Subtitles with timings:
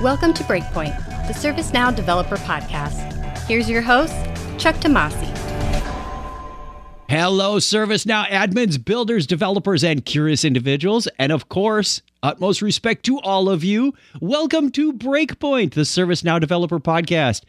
[0.00, 0.96] Welcome to Breakpoint,
[1.26, 3.36] the ServiceNow Developer Podcast.
[3.46, 4.14] Here's your host,
[4.56, 5.26] Chuck Tomasi.
[7.10, 11.06] Hello, ServiceNow admins, builders, developers, and curious individuals.
[11.18, 13.92] And of course, utmost respect to all of you.
[14.22, 17.42] Welcome to Breakpoint, the ServiceNow Developer Podcast.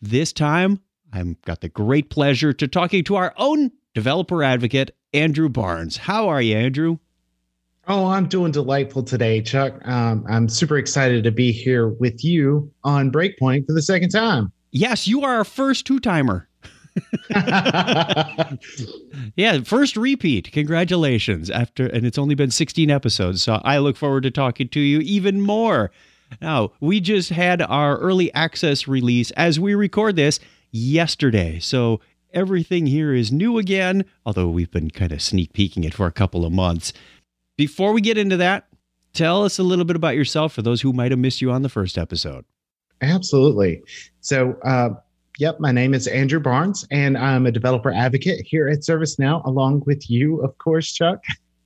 [0.00, 0.82] This time,
[1.12, 5.96] I've got the great pleasure to talking to our own developer advocate, Andrew Barnes.
[5.96, 6.98] How are you, Andrew?
[7.88, 9.74] Oh, I'm doing delightful today, Chuck.
[9.86, 14.50] Um, I'm super excited to be here with you on Breakpoint for the second time.
[14.72, 16.48] Yes, you are our first two timer.
[19.36, 20.50] yeah, first repeat.
[20.50, 21.48] Congratulations.
[21.48, 24.98] After and it's only been 16 episodes, so I look forward to talking to you
[25.00, 25.92] even more.
[26.42, 30.40] Now, we just had our early access release as we record this
[30.72, 31.60] yesterday.
[31.60, 32.00] So
[32.32, 36.12] everything here is new again, although we've been kind of sneak peeking it for a
[36.12, 36.92] couple of months.
[37.56, 38.68] Before we get into that,
[39.14, 41.62] tell us a little bit about yourself for those who might have missed you on
[41.62, 42.44] the first episode.
[43.00, 43.82] Absolutely.
[44.20, 44.90] So, uh,
[45.38, 49.84] yep, my name is Andrew Barnes, and I'm a developer advocate here at ServiceNow, along
[49.86, 51.22] with you, of course, Chuck.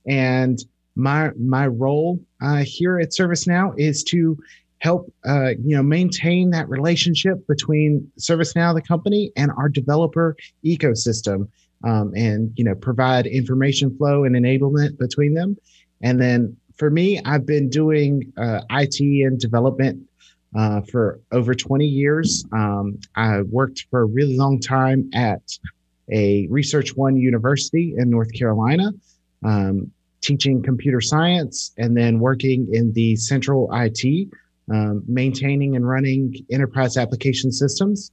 [0.07, 0.59] And
[0.95, 4.37] my my role uh, here at ServiceNow is to
[4.79, 11.47] help uh, you know maintain that relationship between ServiceNow, the company, and our developer ecosystem,
[11.83, 15.57] um, and you know provide information flow and enablement between them.
[16.01, 20.07] And then for me, I've been doing uh, IT and development
[20.55, 22.43] uh, for over 20 years.
[22.51, 25.41] Um, I worked for a really long time at
[26.11, 28.91] a Research One University in North Carolina,
[29.45, 29.91] um,
[30.21, 34.27] teaching computer science, and then working in the central IT,
[34.71, 38.11] um, maintaining and running enterprise application systems.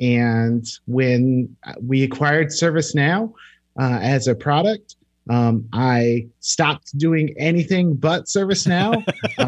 [0.00, 3.32] And when we acquired ServiceNow
[3.78, 4.96] uh, as a product,
[5.30, 9.04] um, I stopped doing anything but ServiceNow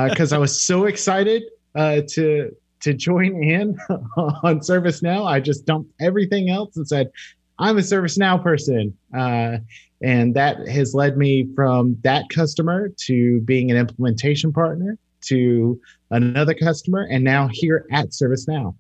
[0.09, 1.43] because uh, I was so excited
[1.75, 3.79] uh, to to join in
[4.17, 5.27] on ServiceNow.
[5.27, 7.11] I just dumped everything else and said,
[7.59, 9.59] "I'm a ServiceNow person," uh,
[10.01, 16.55] and that has led me from that customer to being an implementation partner to another
[16.55, 18.73] customer, and now here at ServiceNow.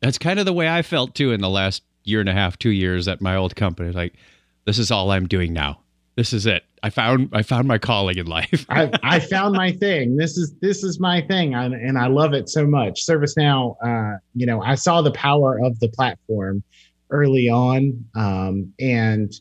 [0.00, 2.58] That's kind of the way I felt too in the last year and a half,
[2.58, 3.92] two years at my old company.
[3.92, 4.14] Like,
[4.64, 5.80] this is all I'm doing now.
[6.18, 6.64] This is it.
[6.82, 8.66] I found I found my calling in life.
[8.68, 10.16] I, I found my thing.
[10.16, 13.06] This is this is my thing, I, and I love it so much.
[13.06, 16.64] ServiceNow, uh, you know, I saw the power of the platform
[17.10, 19.32] early on, um, and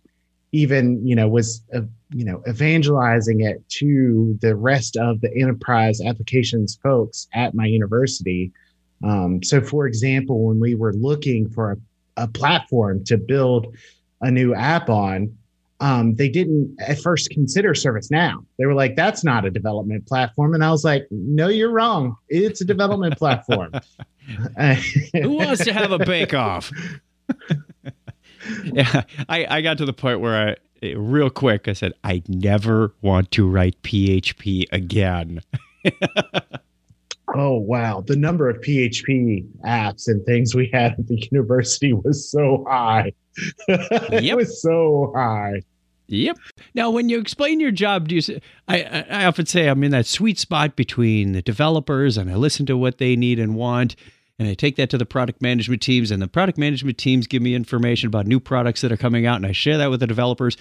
[0.51, 5.99] even you know was uh, you know evangelizing it to the rest of the enterprise
[5.99, 8.51] applications folks at my university.
[9.03, 13.75] Um, so, for example, when we were looking for a, a platform to build
[14.21, 15.35] a new app on,
[15.79, 18.43] um, they didn't at first consider ServiceNow.
[18.57, 20.53] They were like, that's not a development platform.
[20.53, 22.15] And I was like, no, you're wrong.
[22.29, 23.71] It's a development platform.
[25.13, 26.71] Who wants to have a bake off?
[28.63, 32.93] yeah, I, I got to the point where I, real quick, I said, I never
[33.01, 35.41] want to write PHP again.
[37.35, 38.03] oh, wow.
[38.05, 43.13] The number of PHP apps and things we had at the university was so high.
[43.67, 45.61] it was so high.
[46.07, 46.37] Yep.
[46.73, 48.21] Now, when you explain your job, do you?
[48.21, 52.35] Say, I I often say I'm in that sweet spot between the developers, and I
[52.35, 53.95] listen to what they need and want,
[54.39, 57.41] and I take that to the product management teams, and the product management teams give
[57.41, 60.07] me information about new products that are coming out, and I share that with the
[60.07, 60.55] developers.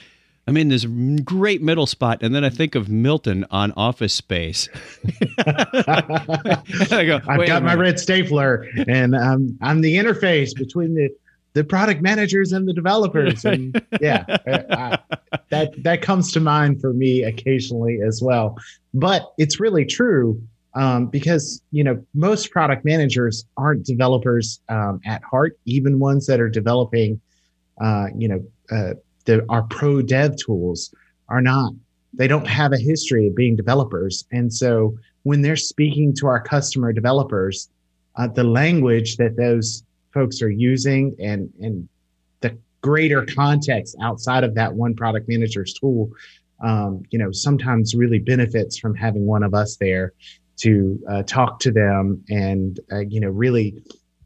[0.49, 0.85] I'm in this
[1.25, 4.69] great middle spot, and then I think of Milton on Office Space.
[5.39, 11.11] I go, I've got my red stapler, and I'm I'm the interface between the
[11.56, 13.47] the product managers and the developers.
[13.47, 14.99] And yeah I,
[15.49, 18.59] that that comes to mind for me occasionally as well.
[18.93, 20.39] But it's really true
[20.75, 26.41] um, because you know most product managers aren't developers um, at heart even ones that
[26.41, 27.19] are developing
[27.81, 28.93] uh, you know uh,
[29.25, 30.95] the, our pro dev tools
[31.31, 31.72] are not.
[32.12, 34.27] They don't have a history of being developers.
[34.31, 37.71] And so when they're speaking to our customer developers
[38.16, 39.83] uh, the language that those
[40.16, 41.86] folks are using and and
[42.41, 46.10] the greater context outside of that one product manager's tool
[46.65, 50.15] um, you know sometimes really benefits from having one of us there
[50.57, 53.74] to uh, talk to them and uh, you know really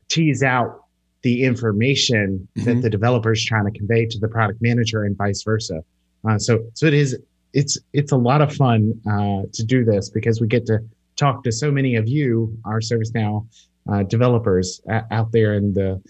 [0.08, 0.84] tease out
[1.22, 2.66] the information mm-hmm.
[2.66, 5.82] that the developer is trying to convey to the product manager and vice versa
[6.28, 7.18] uh, so so it is
[7.52, 10.78] it's it's a lot of fun uh, to do this because we get to
[11.16, 13.44] talk to so many of you our ServiceNow
[13.90, 14.80] uh, developers
[15.10, 16.02] out there in the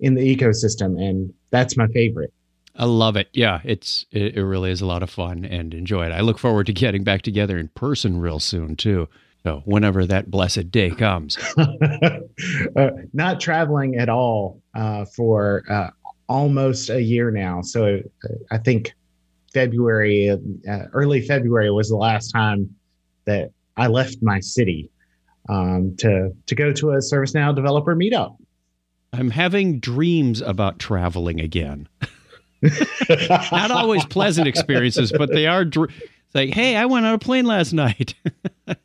[0.00, 2.32] in the ecosystem, and that's my favorite.
[2.76, 3.28] I love it.
[3.32, 6.12] Yeah, it's it, it really is a lot of fun and enjoy it.
[6.12, 9.08] I look forward to getting back together in person real soon too.
[9.42, 15.90] So whenever that blessed day comes, uh, not traveling at all uh, for uh,
[16.28, 17.62] almost a year now.
[17.62, 18.00] So
[18.50, 18.92] I think
[19.52, 22.74] February, uh, early February was the last time
[23.24, 24.90] that I left my city
[25.48, 28.36] um, to to go to a ServiceNow developer meetup.
[29.12, 31.88] I'm having dreams about traveling again.
[33.08, 35.64] Not always pleasant experiences, but they are.
[35.64, 35.90] Dr-
[36.34, 38.14] like, hey, I went on a plane last night.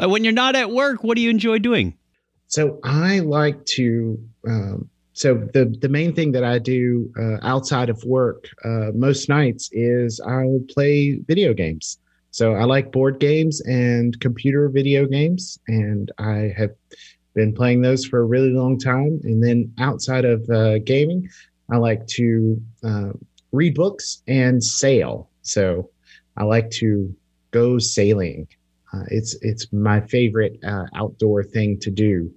[0.00, 1.96] Uh, when you're not at work, what do you enjoy doing?
[2.48, 4.18] So I like to.
[4.46, 9.28] Um, so the the main thing that I do uh, outside of work uh, most
[9.28, 11.98] nights is I will play video games.
[12.30, 16.70] So I like board games and computer video games, and I have
[17.34, 19.20] been playing those for a really long time.
[19.24, 21.28] And then outside of uh, gaming,
[21.70, 23.10] I like to uh,
[23.52, 25.30] read books and sail.
[25.42, 25.90] So
[26.36, 27.14] I like to
[27.50, 28.48] go sailing.
[28.92, 32.32] Uh, it's it's my favorite uh, outdoor thing to do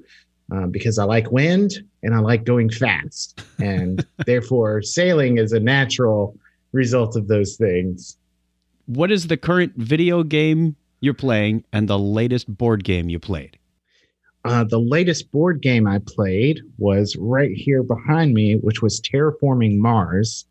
[0.54, 1.74] uh, because I like wind
[2.04, 6.38] and I like going fast, and therefore sailing is a natural
[6.74, 8.18] result of those things.
[8.94, 13.58] What is the current video game you're playing and the latest board game you played?
[14.44, 19.78] Uh, the latest board game I played was right here behind me, which was Terraforming
[19.78, 20.46] Mars,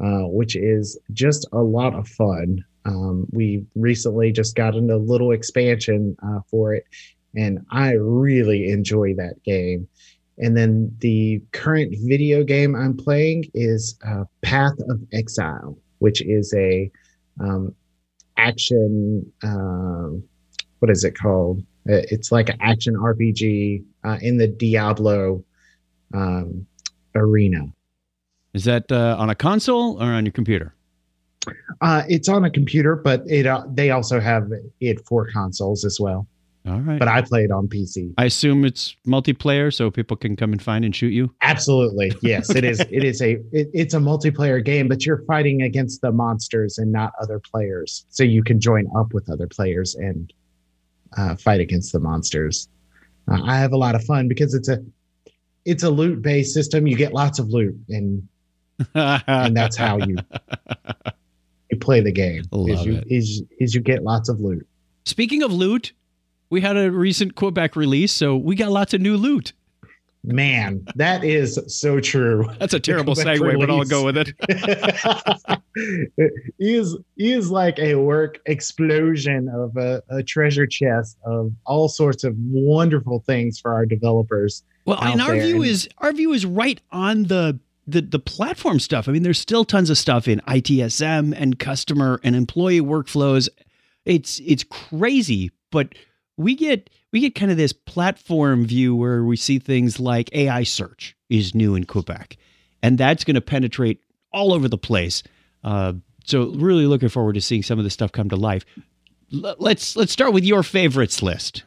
[0.00, 2.64] uh, which is just a lot of fun.
[2.84, 6.84] Um, we recently just got into a little expansion uh, for it,
[7.34, 9.88] and I really enjoy that game.
[10.38, 16.54] And then the current video game I'm playing is uh, Path of Exile, which is
[16.54, 16.88] a
[17.40, 17.74] um,
[18.36, 19.30] action.
[19.42, 20.22] Um,
[20.78, 21.60] what is it called?
[21.88, 25.44] Uh, it's like an action RPG uh, in the Diablo
[26.14, 26.66] um,
[27.14, 27.72] arena.
[28.54, 30.74] Is that uh, on a console or on your computer?
[31.80, 34.50] Uh, it's on a computer, but it uh, they also have
[34.80, 36.26] it for consoles as well.
[36.66, 36.98] All right.
[36.98, 38.14] But I play it on PC.
[38.18, 41.34] I assume it's multiplayer, so people can come and find and shoot you.
[41.42, 42.50] Absolutely, yes.
[42.50, 42.58] okay.
[42.60, 42.80] It is.
[42.80, 43.32] It is a.
[43.52, 48.06] It, it's a multiplayer game, but you're fighting against the monsters and not other players.
[48.10, 50.32] So you can join up with other players and
[51.16, 52.68] uh, fight against the monsters.
[53.28, 54.78] Uh, I have a lot of fun because it's a.
[55.64, 56.88] It's a loot based system.
[56.88, 58.26] You get lots of loot, and
[58.94, 60.16] and that's how you
[61.70, 62.44] you play the game.
[62.50, 63.04] Love is you it.
[63.08, 64.66] is is you get lots of loot.
[65.04, 65.92] Speaking of loot,
[66.52, 69.54] we had a recent Quebec release, so we got lots of new loot.
[70.22, 72.46] Man, that is so true.
[72.58, 73.58] That's a terrible segue, release.
[73.58, 74.34] but I'll go with it.
[76.18, 82.22] it is is like a work explosion of a, a, treasure chest of all sorts
[82.22, 84.62] of wonderful things for our developers.
[84.84, 85.46] Well, and our there.
[85.46, 89.08] view is our view is right on the the the platform stuff.
[89.08, 93.48] I mean, there's still tons of stuff in ITSM and customer and employee workflows.
[94.04, 95.94] It's it's crazy, but
[96.36, 100.62] we get we get kind of this platform view where we see things like AI
[100.62, 102.36] search is new in Quebec,
[102.82, 104.00] and that's going to penetrate
[104.32, 105.22] all over the place.
[105.62, 105.94] Uh,
[106.24, 108.64] so really looking forward to seeing some of this stuff come to life.
[109.32, 111.64] L- let's let's start with your favorites list.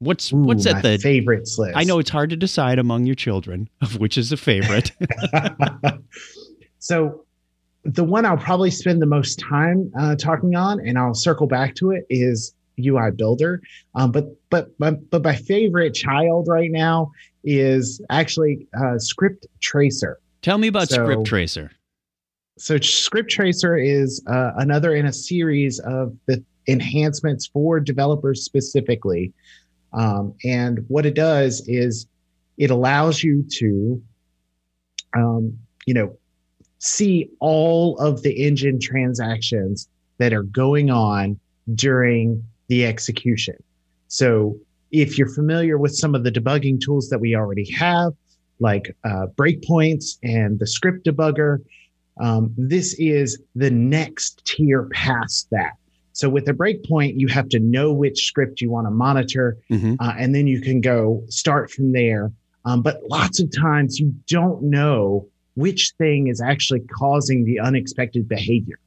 [0.00, 1.76] What's Ooh, what's at the favorites list?
[1.76, 4.92] I know it's hard to decide among your children of which is a favorite.
[6.78, 7.24] so
[7.84, 11.74] the one I'll probably spend the most time uh, talking on, and I'll circle back
[11.76, 13.62] to it, is UI Builder.
[13.94, 17.12] Um, but but but but my favorite child right now
[17.44, 20.18] is actually uh, Script Tracer.
[20.42, 21.70] Tell me about so, Script Tracer.
[22.58, 29.32] So Script Tracer is uh, another in a series of the enhancements for developers specifically.
[29.92, 32.06] Um, and what it does is
[32.56, 34.02] it allows you to,
[35.16, 36.16] um, you know,
[36.78, 41.38] see all of the engine transactions that are going on
[41.74, 43.56] during the execution.
[44.08, 44.56] So
[44.90, 48.12] if you're familiar with some of the debugging tools that we already have,
[48.60, 51.58] like uh, breakpoints and the script debugger,
[52.20, 55.72] um, this is the next tier past that.
[56.12, 59.96] So with a breakpoint, you have to know which script you want to monitor, mm-hmm.
[59.98, 62.30] uh, and then you can go start from there.
[62.64, 68.28] Um, but lots of times you don't know which thing is actually causing the unexpected
[68.28, 68.78] behavior.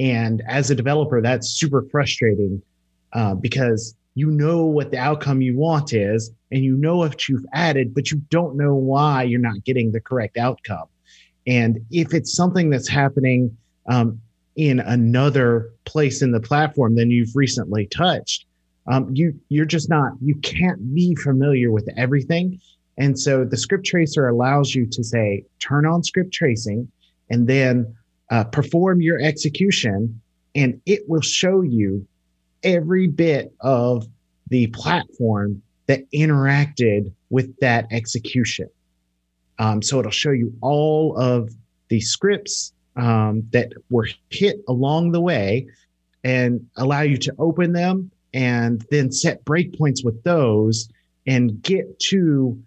[0.00, 2.60] And as a developer, that's super frustrating
[3.12, 7.44] uh, because you know what the outcome you want is, and you know what you've
[7.52, 10.86] added, but you don't know why you're not getting the correct outcome.
[11.46, 13.56] And if it's something that's happening
[13.88, 14.20] um,
[14.56, 18.46] in another place in the platform than you've recently touched,
[18.88, 22.58] um, you you're just not you can't be familiar with everything.
[22.98, 26.90] And so the script tracer allows you to say turn on script tracing,
[27.28, 27.94] and then
[28.30, 30.20] uh, perform your execution,
[30.54, 32.06] and it will show you
[32.62, 34.06] every bit of
[34.48, 38.68] the platform that interacted with that execution.
[39.58, 41.50] Um, so it'll show you all of
[41.88, 45.68] the scripts um, that were hit along the way
[46.24, 50.88] and allow you to open them and then set breakpoints with those
[51.26, 52.60] and get to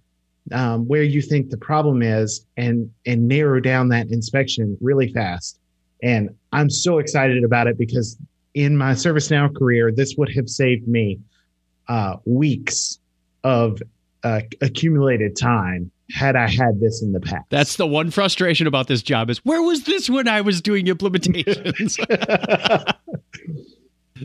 [0.51, 5.59] um, where you think the problem is and and narrow down that inspection really fast.
[6.01, 8.17] And I'm so excited about it because
[8.53, 11.19] in my ServiceNow career, this would have saved me
[11.87, 12.99] uh, weeks
[13.43, 13.81] of
[14.23, 17.45] uh, accumulated time had I had this in the past.
[17.49, 20.85] That's the one frustration about this job is where was this when I was doing
[20.85, 21.97] implementations?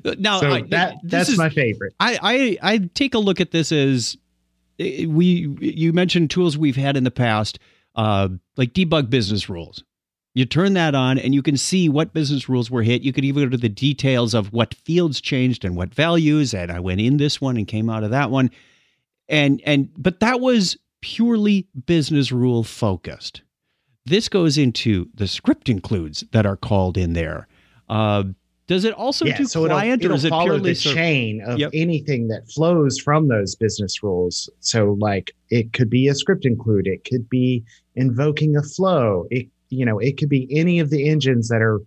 [0.19, 1.95] now so I, that that's is, my favorite.
[2.00, 2.19] I,
[2.62, 4.16] I I take a look at this as
[4.78, 7.59] eh, we you mentioned tools we've had in the past,
[7.95, 9.85] uh, like debug business rules.
[10.35, 13.03] You turn that on and you can see what business rules were hit.
[13.03, 16.53] You could even go to the details of what fields changed and what values.
[16.53, 18.50] And I went in this one and came out of that one.
[19.29, 23.43] And and but that was purely business rule focused.
[24.07, 27.47] This goes into the script includes that are called in there.
[27.88, 28.25] Uh,
[28.67, 30.75] does it also yeah, do so client it'll, it'll or is it follow purely the
[30.75, 31.71] ser- chain of Yep.
[31.75, 34.49] anything that flows from those business rules?
[34.61, 37.62] So like it could be a script include, it could be
[37.95, 41.80] invoking a flow, it you know it could be any of the engines that are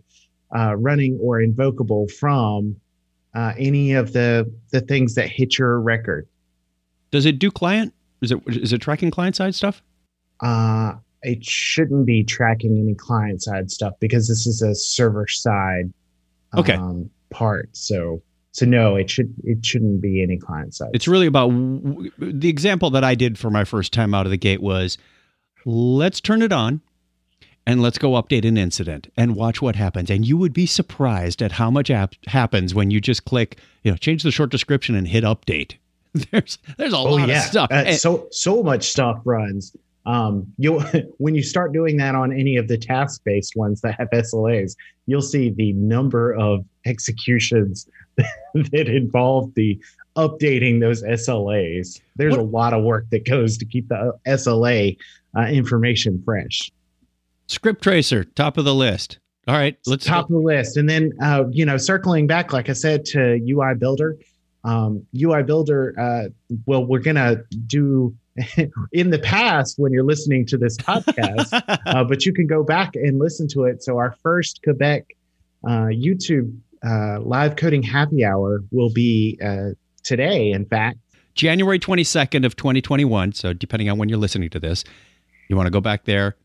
[0.56, 2.76] uh, running or invocable from
[3.36, 6.28] uh, any of the the things that hit your record.
[7.12, 7.94] Does it do client?
[8.22, 9.82] Is it is it tracking client side stuff?
[10.42, 10.94] Uh,
[11.24, 15.92] it shouldn't be tracking any client side stuff because this is a server side
[16.56, 16.74] Okay.
[16.74, 17.70] um, part.
[17.76, 20.90] So so no, it should it shouldn't be any client side.
[20.94, 24.32] It's really about w- the example that I did for my first time out of
[24.32, 24.98] the gate was
[25.66, 26.82] let's turn it on
[27.68, 30.10] and let's go update an incident and watch what happens.
[30.10, 33.92] And you would be surprised at how much app happens when you just click, you
[33.92, 35.76] know, change the short description and hit update.
[36.32, 37.70] There's there's a oh lot yeah, of stuff.
[37.70, 39.76] Uh, And- so so much stuff runs.
[40.06, 40.80] Um, you
[41.18, 44.76] when you start doing that on any of the task based ones that have SLAs,
[45.06, 49.78] you'll see the number of executions that involve the
[50.16, 52.02] updating those SLAs.
[52.16, 54.98] There's What- a lot of work that goes to keep the SLA
[55.38, 56.72] uh, information fresh.
[57.48, 59.20] Script Tracer, top of the list.
[59.48, 60.76] All right, let's top of the list.
[60.76, 64.18] And then, uh, you know, circling back, like I said, to UI Builder,
[64.66, 68.14] um, UI Builder, uh, well, we're going to do
[68.92, 71.54] in the past when you're listening to this podcast,
[71.86, 73.82] uh, but you can go back and listen to it.
[73.84, 75.06] So, our first Quebec
[75.66, 76.54] uh, YouTube
[76.86, 79.70] uh, live coding happy hour will be uh,
[80.04, 80.98] today, in fact.
[81.36, 83.34] January 22nd of 2021.
[83.34, 84.84] So depending on when you're listening to this,
[85.50, 86.36] you want to go back there.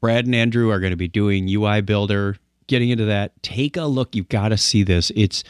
[0.00, 3.42] Brad and Andrew are going to be doing UI Builder, getting into that.
[3.42, 4.14] Take a look.
[4.14, 5.10] You've got to see this.
[5.14, 5.44] It's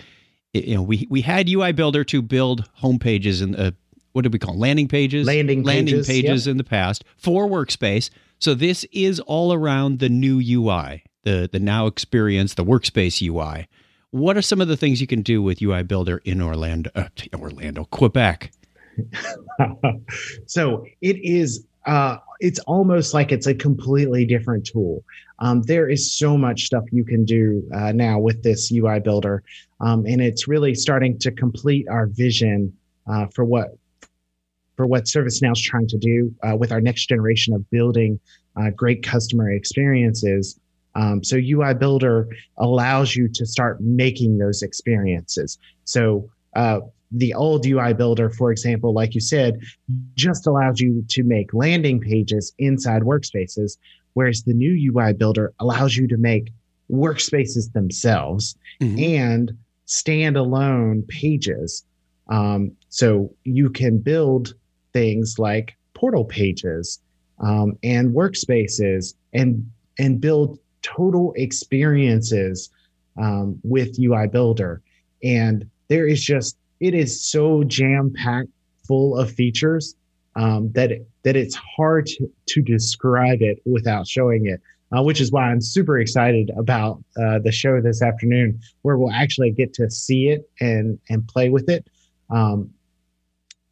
[0.52, 3.71] you know we we had UI Builder to build home pages and uh,
[4.12, 8.11] what did we call landing pages, Landing landing pages, pages in the past for Workspace.
[8.38, 13.69] So this is all around the new UI, the the now experience, the Workspace UI.
[14.11, 17.09] What are some of the things you can do with UI Builder in Orlando, uh,
[17.35, 18.50] Orlando, Quebec?
[20.47, 25.04] so it is uh, it's almost like it's a completely different tool
[25.40, 29.42] um, there is so much stuff you can do uh, now with this ui builder
[29.80, 32.73] um, and it's really starting to complete our vision
[33.11, 33.76] uh, for what
[34.80, 38.18] for what ServiceNow is trying to do uh, with our next generation of building
[38.56, 40.59] uh, great customer experiences.
[40.94, 45.59] Um, so UI Builder allows you to start making those experiences.
[45.85, 46.80] So uh,
[47.12, 49.61] the old UI Builder, for example, like you said,
[50.14, 53.76] just allows you to make landing pages inside workspaces,
[54.14, 56.52] whereas the new UI Builder allows you to make
[56.90, 59.00] workspaces themselves Mhm.
[59.00, 59.52] and
[59.87, 61.85] standalone pages.
[62.29, 64.55] Um, so you can build
[64.93, 67.00] things like portal pages
[67.38, 72.71] um, and workspaces and and build total experiences
[73.19, 74.81] um, with UI Builder.
[75.23, 78.49] And there is just it is so jam packed
[78.87, 79.95] full of features
[80.37, 80.91] um, that
[81.23, 84.61] that it's hard to, to describe it without showing it.
[84.93, 89.13] Uh, which is why I'm super excited about uh, the show this afternoon, where we'll
[89.13, 91.87] actually get to see it and and play with it.
[92.29, 92.71] Um,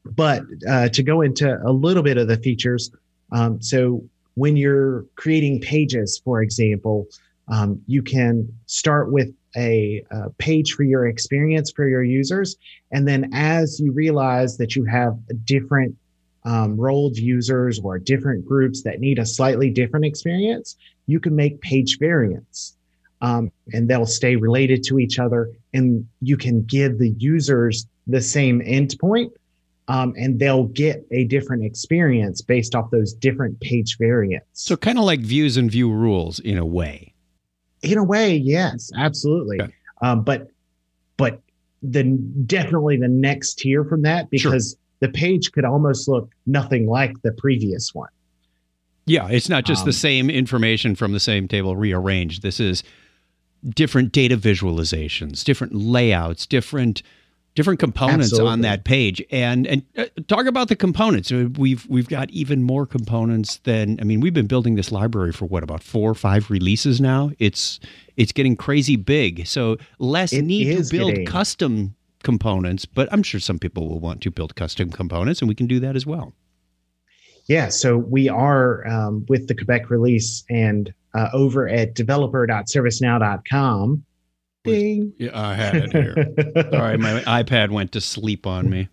[0.04, 2.92] but uh, to go into a little bit of the features,
[3.32, 7.08] um, so when you're creating pages, for example,
[7.48, 12.56] um, you can start with a, a page for your experience for your users,
[12.90, 15.96] and then as you realize that you have different
[16.44, 20.76] um, rolled users or different groups that need a slightly different experience,
[21.06, 22.76] you can make page variants.
[23.20, 25.50] um, and they'll stay related to each other.
[25.72, 29.30] And you can give the users the same endpoint,
[29.88, 34.46] um, and they'll get a different experience based off those different page variants.
[34.52, 37.14] So, kind of like views and view rules in a way.
[37.82, 39.60] In a way, yes, absolutely.
[39.60, 39.72] Okay.
[40.00, 40.48] Um, but
[41.16, 41.40] but
[41.82, 42.04] the
[42.46, 45.08] definitely the next tier from that because sure.
[45.08, 48.08] the page could almost look nothing like the previous one.
[49.06, 52.42] Yeah, it's not just um, the same information from the same table rearranged.
[52.42, 52.82] This is
[53.74, 57.02] different data visualizations, different layouts, different
[57.58, 58.52] different components absolutely.
[58.52, 59.20] on that page.
[59.32, 61.32] And and uh, talk about the components.
[61.32, 65.32] Uh, we've we've got even more components than I mean, we've been building this library
[65.32, 67.32] for what about 4 or 5 releases now.
[67.40, 67.80] It's
[68.16, 69.48] it's getting crazy big.
[69.48, 71.26] So less it need to build getting...
[71.26, 75.56] custom components, but I'm sure some people will want to build custom components and we
[75.56, 76.34] can do that as well.
[77.48, 84.04] Yeah, so we are um, with the Quebec release and uh, over at developer.servicenow.com.
[84.70, 85.12] Ding.
[85.18, 86.70] Yeah, I had it here.
[86.70, 88.88] Sorry, my iPad went to sleep on me.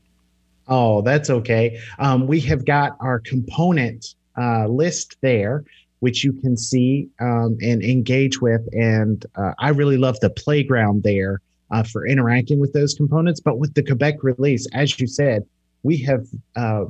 [0.67, 1.79] Oh, that's okay.
[1.99, 5.63] Um, we have got our component uh, list there,
[5.99, 8.61] which you can see um, and engage with.
[8.73, 11.41] And uh, I really love the playground there
[11.71, 13.39] uh, for interacting with those components.
[13.39, 15.45] But with the Quebec release, as you said,
[15.83, 16.85] we have uh,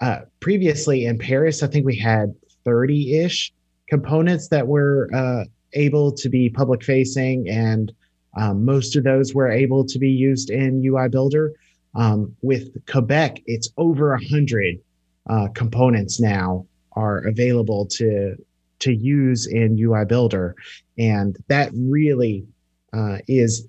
[0.00, 2.34] uh, previously in Paris, I think we had
[2.64, 3.52] 30 ish
[3.88, 5.44] components that were uh,
[5.74, 7.92] able to be public facing, and
[8.36, 11.52] um, most of those were able to be used in UI Builder.
[11.94, 14.78] Um, with Quebec, it's over 100
[15.30, 18.36] uh, components now are available to
[18.80, 20.54] to use in UI Builder,
[20.98, 22.46] and that really
[22.92, 23.68] uh, is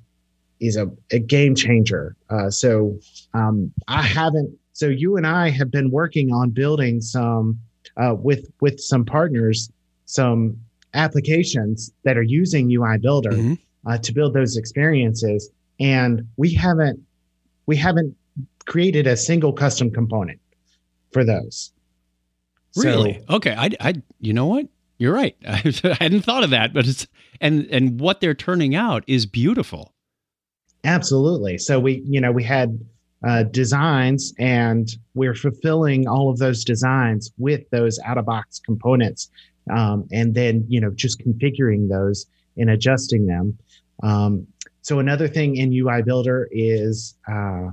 [0.59, 2.15] is a, a game changer.
[2.29, 2.97] Uh, so
[3.33, 7.59] um, I haven't so you and I have been working on building some
[7.97, 9.71] uh, with with some partners,
[10.05, 10.59] some
[10.95, 13.53] applications that are using UI Builder mm-hmm.
[13.85, 15.49] uh, to build those experiences,
[15.79, 16.99] and we haven't
[17.65, 18.15] we haven't
[18.65, 20.39] created a single custom component
[21.11, 21.71] for those.
[22.75, 23.24] Really?
[23.29, 23.55] So, okay.
[23.57, 24.67] I, I, you know what?
[24.98, 25.35] You're right.
[25.48, 25.57] I
[26.00, 27.07] hadn't thought of that, but it's
[27.41, 29.93] and and what they're turning out is beautiful.
[30.83, 31.57] Absolutely.
[31.57, 32.79] So we, you know, we had
[33.25, 39.29] uh, designs, and we're fulfilling all of those designs with those out of box components,
[39.71, 42.25] um, and then you know just configuring those
[42.57, 43.57] and adjusting them.
[44.03, 44.47] Um,
[44.81, 47.69] so another thing in UI Builder is, uh,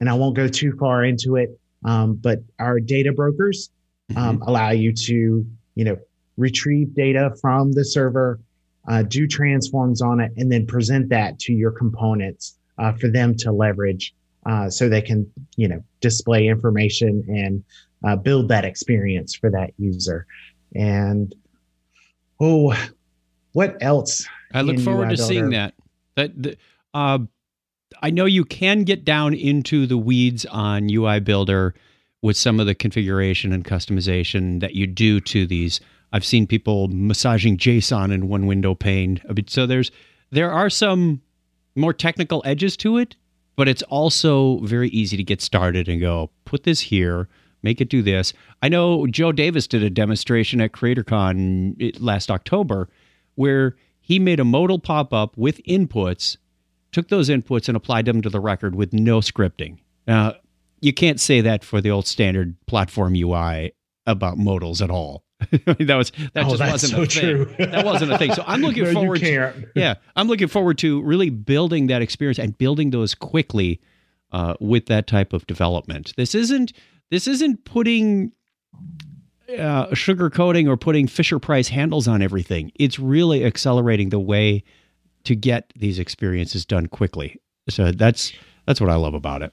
[0.00, 3.70] and I won't go too far into it, um, but our data brokers
[4.16, 4.48] um, mm-hmm.
[4.48, 5.96] allow you to you know
[6.36, 8.40] retrieve data from the server,
[8.88, 13.34] uh, do transforms on it, and then present that to your components uh, for them
[13.36, 14.14] to leverage
[14.46, 17.64] uh, so they can you know display information and
[18.06, 20.26] uh, build that experience for that user
[20.74, 21.34] and
[22.40, 22.74] oh
[23.52, 25.74] what else i look forward to seeing that.
[26.16, 26.56] That the,
[26.92, 27.18] uh,
[28.02, 31.74] i know you can get down into the weeds on ui builder
[32.22, 35.78] with some of the configuration and customization that you do to these.
[36.10, 39.20] I've seen people massaging json in one window pane.
[39.46, 39.90] So there's
[40.30, 41.20] there are some
[41.74, 43.16] more technical edges to it
[43.56, 47.28] but it's also very easy to get started and go, put this here,
[47.64, 48.32] make it do this.
[48.62, 52.88] I know Joe Davis did a demonstration at CreatorCon last October
[53.34, 56.36] where he made a modal pop up with inputs,
[56.92, 59.78] took those inputs and applied them to the record with no scripting.
[60.06, 60.34] Now,
[60.80, 63.72] you can't say that for the old standard platform UI
[64.06, 65.24] about modals at all.
[65.50, 67.46] that was that oh, just wasn't so a thing.
[67.46, 67.66] True.
[67.66, 68.32] that wasn't a thing.
[68.34, 72.38] So I'm looking no, forward to yeah, I'm looking forward to really building that experience
[72.38, 73.80] and building those quickly
[74.32, 76.12] uh, with that type of development.
[76.16, 76.72] This isn't
[77.10, 78.32] this isn't putting
[79.58, 82.72] uh, sugarcoating or putting Fisher Price handles on everything.
[82.76, 84.64] It's really accelerating the way
[85.24, 87.40] to get these experiences done quickly.
[87.68, 88.32] So that's
[88.66, 89.52] that's what I love about it.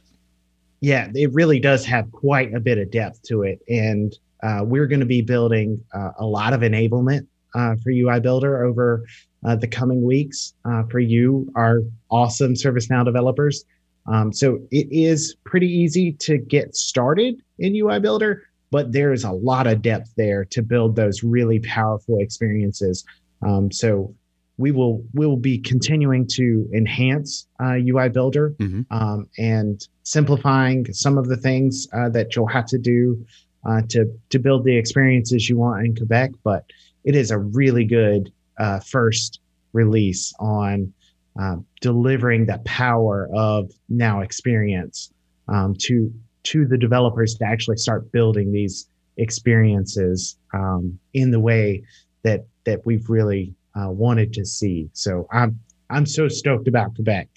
[0.81, 4.87] Yeah, it really does have quite a bit of depth to it, and uh, we're
[4.87, 9.05] going to be building uh, a lot of enablement uh, for UI Builder over
[9.45, 13.63] uh, the coming weeks uh, for you, our awesome ServiceNow developers.
[14.07, 19.23] Um, so it is pretty easy to get started in UI Builder, but there is
[19.23, 23.05] a lot of depth there to build those really powerful experiences.
[23.41, 24.13] Um, so
[24.57, 28.81] we will we will be continuing to enhance uh, UI Builder mm-hmm.
[28.91, 33.25] um, and simplifying some of the things uh, that you'll have to do
[33.65, 36.31] uh, to to build the experiences you want in Quebec.
[36.43, 36.65] But
[37.03, 39.39] it is a really good uh, first
[39.73, 40.93] release on
[41.39, 45.11] uh, delivering the power of now experience
[45.47, 46.11] um, to
[46.43, 51.83] to the developers to actually start building these experiences um, in the way
[52.23, 54.89] that that we've really uh, wanted to see.
[54.93, 57.27] So I'm I'm so stoked about Quebec.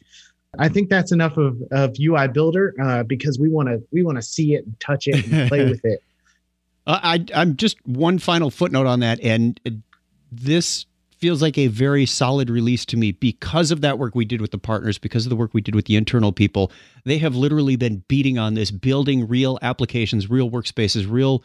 [0.58, 4.16] I think that's enough of, of UI Builder uh, because we want to we want
[4.16, 6.00] to see it and touch it and play with it.
[6.86, 9.60] Uh, I I'm just one final footnote on that, and
[10.30, 10.86] this
[11.24, 14.50] feels like a very solid release to me because of that work we did with
[14.50, 16.70] the partners, because of the work we did with the internal people.
[17.06, 21.42] They have literally been beating on this, building real applications, real workspaces, real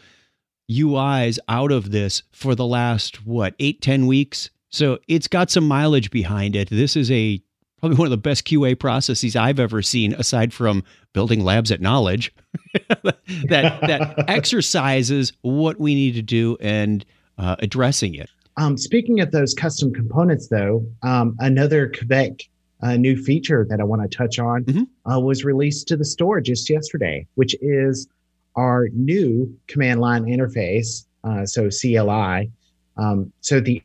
[0.70, 4.50] UIs out of this for the last what eight ten weeks.
[4.68, 6.70] So it's got some mileage behind it.
[6.70, 7.42] This is a
[7.80, 11.80] probably one of the best QA processes I've ever seen, aside from building labs at
[11.80, 12.34] knowledge,
[12.90, 17.06] that that exercises what we need to do and
[17.38, 18.30] uh, addressing it.
[18.60, 22.42] Um, speaking of those custom components, though, um, another Quebec
[22.82, 25.12] uh, new feature that I want to touch on mm-hmm.
[25.12, 28.10] uh, was released to the store just yesterday, which is
[28.58, 31.06] our new command line interface.
[31.24, 32.52] Uh, so CLI.
[32.98, 33.82] Um, so the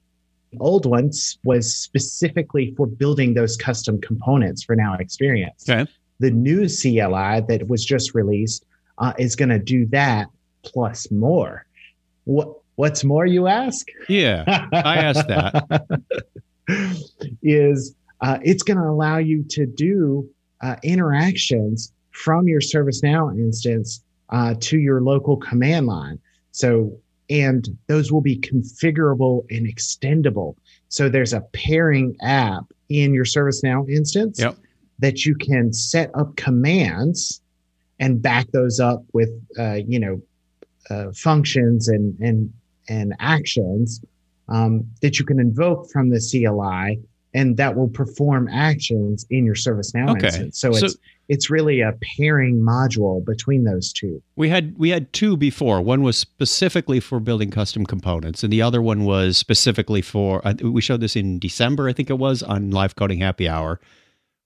[0.58, 5.68] old ones was specifically for building those custom components for Now Experience.
[5.68, 5.88] Okay.
[6.18, 8.66] The new CLI that was just released
[8.98, 10.28] uh, is going to do that
[10.64, 11.64] plus more.
[12.24, 13.87] What What's more, you ask?
[14.08, 16.02] Yeah, I asked that.
[17.42, 20.28] is uh, it's going to allow you to do
[20.62, 26.18] uh, interactions from your ServiceNow instance uh, to your local command line.
[26.52, 26.98] So
[27.30, 30.56] and those will be configurable and extendable.
[30.88, 34.56] So there's a pairing app in your ServiceNow instance yep.
[34.98, 37.40] that you can set up commands
[37.98, 40.20] and back those up with, uh, you know,
[40.90, 42.52] uh, functions and and
[42.88, 44.01] and actions
[44.49, 47.01] um, that you can invoke from the CLI,
[47.33, 50.27] and that will perform actions in your ServiceNow okay.
[50.27, 50.61] instance.
[50.61, 50.97] So, so it's
[51.29, 54.23] it's really a pairing module between those two.
[54.37, 55.81] We had we had two before.
[55.81, 60.47] One was specifically for building custom components, and the other one was specifically for.
[60.47, 63.81] Uh, we showed this in December, I think it was, on Live Coding Happy Hour.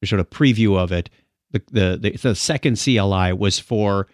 [0.01, 1.11] We showed a preview of it.
[1.51, 4.07] The the the, the second CLI was for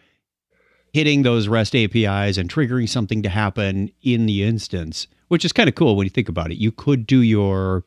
[0.95, 5.69] hitting those REST APIs and triggering something to happen in the instance, which is kind
[5.69, 6.57] of cool when you think about it.
[6.57, 7.85] You could do your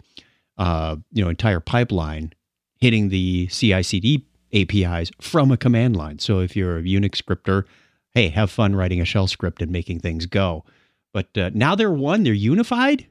[0.58, 2.34] uh, you know entire pipeline
[2.80, 6.20] hitting the CI/CD APIs from a command line.
[6.20, 7.66] So if you're a Unix scripter,
[8.14, 10.66] hey, have fun writing a shell script and making things go.
[11.14, 13.08] But uh, now they're one, they're unified.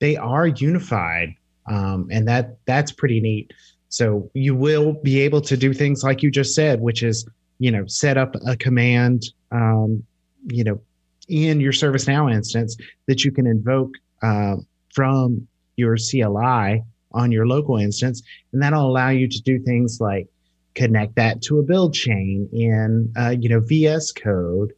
[0.00, 1.34] They are unified,
[1.66, 3.54] um, and that that's pretty neat.
[3.88, 7.26] So you will be able to do things like you just said, which is
[7.58, 10.02] you know set up a command, um,
[10.46, 10.80] you know,
[11.28, 14.56] in your ServiceNow instance that you can invoke uh,
[14.94, 20.28] from your CLI on your local instance, and that'll allow you to do things like
[20.74, 24.72] connect that to a build chain in uh, you know VS Code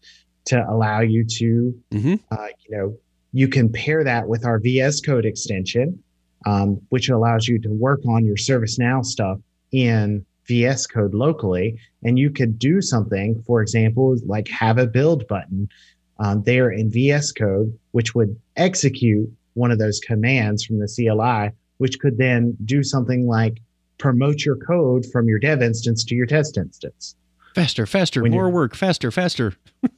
[0.47, 2.15] to allow you to mm-hmm.
[2.31, 2.97] uh, you know
[3.33, 6.03] you can pair that with our VS Code extension,
[6.47, 9.39] um, which allows you to work on your ServiceNow stuff
[9.73, 15.27] in VS Code locally, and you could do something, for example, like have a build
[15.29, 15.69] button
[16.19, 21.51] um, there in VS Code, which would execute one of those commands from the CLI,
[21.79, 23.61] which could then do something like
[23.99, 27.17] promote your code from your dev instance to your test instance.
[27.55, 29.55] Faster, faster, when more work, faster, faster.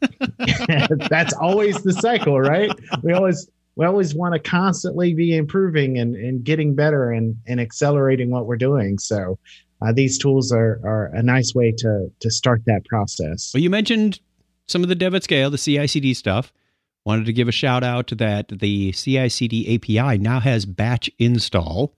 [1.11, 2.71] That's always the cycle, right?
[3.03, 7.61] We always we always want to constantly be improving and, and getting better and, and
[7.61, 8.99] accelerating what we're doing.
[8.99, 9.39] So
[9.81, 13.53] uh, these tools are, are a nice way to to start that process.
[13.55, 14.21] Well, you mentioned
[14.67, 16.53] some of the dev scale, the CI/CD stuff.
[17.05, 21.95] Wanted to give a shout out that the CI/CD API now has batch install,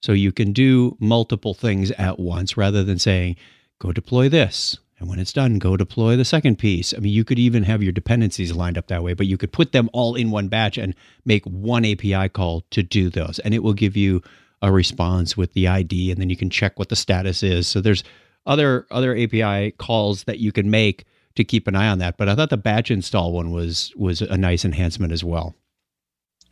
[0.00, 3.36] so you can do multiple things at once rather than saying,
[3.78, 4.78] go deploy this.
[4.98, 6.94] And when it's done, go deploy the second piece.
[6.94, 9.52] I mean, you could even have your dependencies lined up that way, but you could
[9.52, 13.38] put them all in one batch and make one API call to do those.
[13.40, 14.22] And it will give you
[14.62, 17.66] a response with the ID, and then you can check what the status is.
[17.66, 18.04] So there's
[18.46, 22.16] other other API calls that you can make to keep an eye on that.
[22.16, 25.54] But I thought the batch install one was was a nice enhancement as well.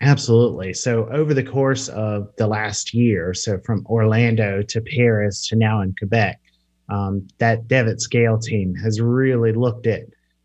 [0.01, 0.75] Absolutely.
[0.75, 5.81] So, over the course of the last year, so from Orlando to Paris to now
[5.81, 6.41] in Quebec,
[6.89, 10.03] um, that Dev at Scale team has really looked at,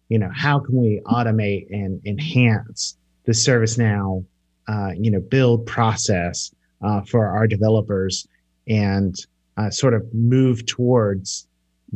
[0.08, 2.96] you know, how can we automate and enhance
[3.26, 4.24] the ServiceNow,
[4.68, 8.28] uh, you know, build process uh, for our developers
[8.68, 9.16] and
[9.58, 11.48] uh, sort of move towards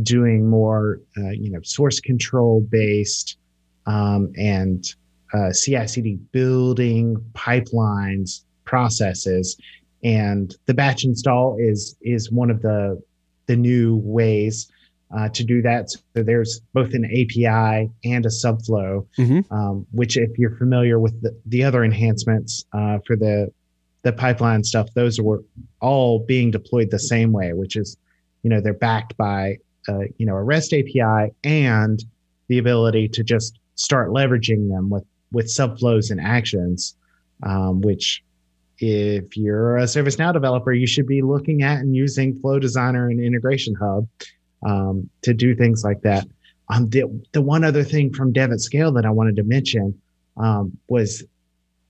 [0.01, 3.37] doing more, uh, you know, source control based
[3.85, 4.95] um, and
[5.33, 9.57] uh, CI/CD building pipelines processes,
[10.03, 13.01] and the batch install is is one of the
[13.47, 14.71] the new ways
[15.15, 15.89] uh, to do that.
[15.91, 19.53] So there's both an API and a subflow, mm-hmm.
[19.53, 23.51] um, which if you're familiar with the, the other enhancements uh, for the
[24.03, 25.43] the pipeline stuff, those were
[25.81, 27.97] all being deployed the same way, which is,
[28.43, 29.57] you know, they're backed by,
[29.89, 32.03] uh, you know, a REST API and
[32.49, 36.95] the ability to just start leveraging them with with subflows and actions,
[37.41, 38.23] um, which
[38.77, 43.19] if you're a ServiceNow developer, you should be looking at and using Flow Designer and
[43.19, 44.07] Integration Hub
[44.63, 46.27] um, to do things like that.
[46.69, 49.99] Um, the, the one other thing from Dev at Scale that I wanted to mention
[50.37, 51.23] um, was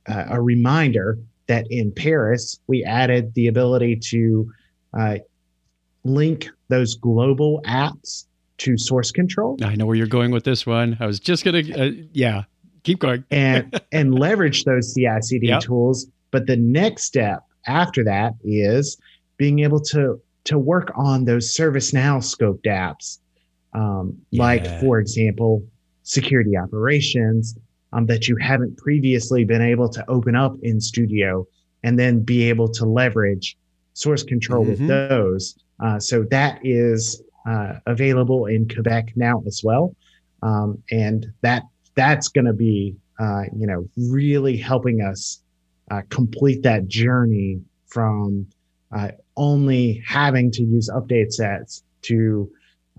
[0.07, 4.51] uh, a reminder that in Paris, we added the ability to
[4.97, 5.17] uh,
[6.03, 8.25] link those global apps
[8.59, 9.57] to source control.
[9.63, 10.97] I know where you're going with this one.
[10.99, 12.43] I was just going to, uh, yeah,
[12.83, 13.23] keep going.
[13.31, 15.61] and, and leverage those CI CD yep.
[15.61, 16.07] tools.
[16.31, 18.97] But the next step after that is
[19.37, 23.19] being able to, to work on those ServiceNow scoped apps.
[23.73, 24.43] Um, yeah.
[24.43, 25.63] Like, for example,
[26.03, 27.57] security operations,
[27.93, 31.47] um, that you haven't previously been able to open up in Studio
[31.83, 33.55] and then be able to leverage
[33.93, 34.87] source control mm-hmm.
[34.87, 35.55] with those.
[35.79, 39.95] Uh, so that is uh, available in Quebec now as well,
[40.41, 41.63] um, and that
[41.95, 45.41] that's going to be uh, you know really helping us
[45.91, 48.47] uh, complete that journey from
[48.95, 52.49] uh, only having to use update sets to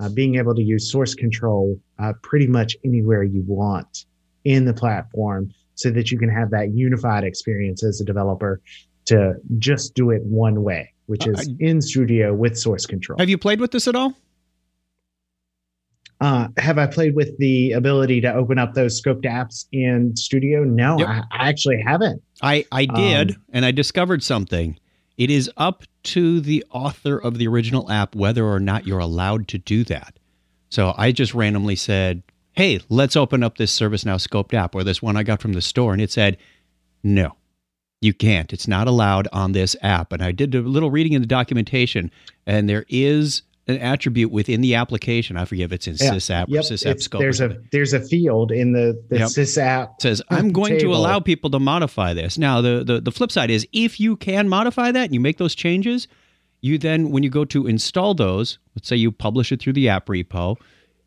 [0.01, 1.81] uh, being able to use source control
[2.23, 4.05] pretty much anywhere you want
[4.45, 8.61] in the platform so that you can have that unified experience as a developer
[9.07, 13.19] to just do it one way, which is uh, in studio with source control.
[13.19, 14.15] Have you played with this at all?
[16.21, 20.65] Uh, have I played with the ability to open up those scoped apps in Studio?
[20.65, 21.09] No, yep.
[21.09, 22.23] I, I, actually haven't.
[22.41, 24.79] I, I did, um, and I discovered something.
[25.19, 29.49] It is up to the author of the original app whether or not you're allowed
[29.49, 30.19] to do that.
[30.71, 32.23] So I just randomly said,
[32.55, 35.63] hey, let's open up this ServiceNow scoped app or this one I got from the
[35.63, 35.93] store.
[35.93, 36.39] And it said,
[37.03, 37.37] no,
[38.01, 38.53] you can't.
[38.53, 40.13] It's not allowed on this app.
[40.13, 42.11] And I did a little reading in the documentation,
[42.47, 45.37] and there is an attribute within the application.
[45.37, 46.11] I forget if it's in yeah.
[46.13, 46.61] sysapp yep.
[46.61, 47.21] or sysapp scope.
[47.21, 49.29] There's a there's a field in the, the yep.
[49.29, 49.95] sysapp.
[49.99, 50.93] It says I'm going table.
[50.93, 52.37] to allow people to modify this.
[52.37, 55.39] Now the, the the flip side is if you can modify that and you make
[55.39, 56.09] those changes,
[56.61, 59.89] you then when you go to install those, let's say you publish it through the
[59.89, 60.57] app repo,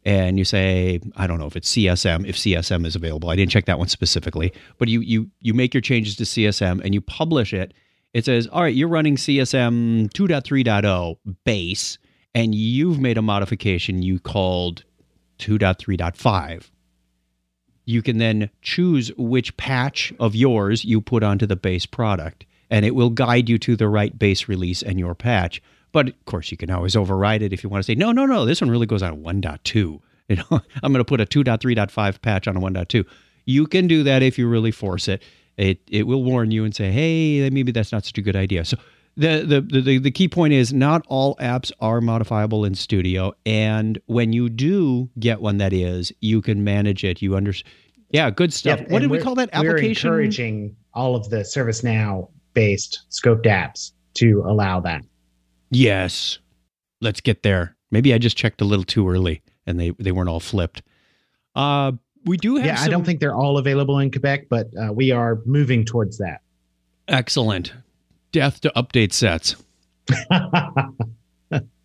[0.07, 3.29] and you say, I don't know if it's CSM, if CSM is available.
[3.29, 6.81] I didn't check that one specifically, but you you you make your changes to CSM
[6.81, 7.73] and you publish it.
[8.13, 11.97] It says, all right, you're running CSM 2.3.0 base,
[12.33, 14.85] and you've made a modification you called
[15.39, 16.69] 2.3.5.
[17.83, 22.85] You can then choose which patch of yours you put onto the base product, and
[22.85, 25.61] it will guide you to the right base release and your patch.
[25.91, 28.25] But of course, you can always override it if you want to say, no, no,
[28.25, 29.99] no, this one really goes on 1.2.
[30.29, 33.05] You know, I'm going to put a 2.3.5 patch on a 1.2.
[33.45, 35.23] You can do that if you really force it.
[35.55, 38.65] It it will warn you and say, hey, maybe that's not such a good idea.
[38.65, 38.75] So
[39.17, 43.97] the, the the the key point is not all apps are modifiable in Studio, and
[44.05, 47.21] when you do get one that is, you can manage it.
[47.21, 47.73] You understand.
[48.11, 48.81] Yeah, good stuff.
[48.89, 50.09] what did we call that application?
[50.09, 55.01] We're encouraging all of the ServiceNow based scoped apps to allow that.
[55.69, 56.39] Yes.
[57.01, 57.75] Let's get there.
[57.91, 60.81] Maybe I just checked a little too early and they, they weren't all flipped.
[61.55, 61.93] Uh,
[62.25, 62.65] we do have.
[62.65, 62.85] Yeah, some...
[62.85, 66.41] I don't think they're all available in Quebec, but uh, we are moving towards that.
[67.07, 67.73] Excellent.
[68.31, 69.55] Death to update sets.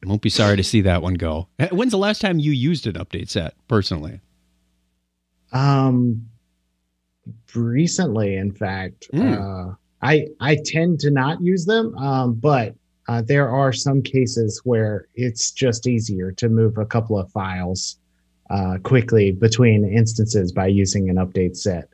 [0.04, 1.48] Won't be sorry to see that one go.
[1.70, 4.20] When's the last time you used an update set personally?
[5.52, 6.28] Um,
[7.54, 9.08] recently, in fact.
[9.12, 9.70] Mm.
[9.70, 12.74] Uh, I I tend to not use them, um, but
[13.12, 17.98] uh, there are some cases where it's just easier to move a couple of files
[18.48, 21.88] uh, quickly between instances by using an update set.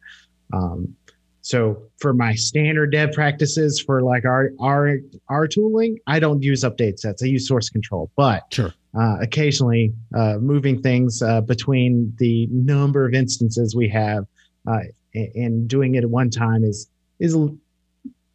[0.53, 0.95] Um,
[1.41, 6.63] so for my standard dev practices for like our our our tooling, I don't use
[6.63, 7.21] update sets.
[7.21, 8.73] I use source control, but sure.
[8.97, 14.25] uh, occasionally uh, moving things uh, between the number of instances we have
[14.69, 14.83] uh,
[15.15, 17.37] and doing it at one time is is